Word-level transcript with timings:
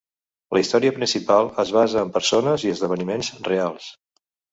La 0.55 0.59
història 0.61 0.93
principal 0.95 1.49
es 1.63 1.73
basa 1.75 1.99
en 2.05 2.13
persones 2.15 2.65
i 2.69 2.73
esdeveniments 2.77 3.29
reals. 3.49 3.91